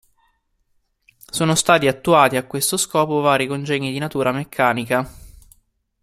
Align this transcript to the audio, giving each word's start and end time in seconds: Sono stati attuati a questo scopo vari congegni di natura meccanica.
Sono 1.29 1.53
stati 1.53 1.85
attuati 1.87 2.35
a 2.35 2.47
questo 2.47 2.75
scopo 2.75 3.19
vari 3.19 3.45
congegni 3.45 3.91
di 3.91 3.99
natura 3.99 4.31
meccanica. 4.31 5.07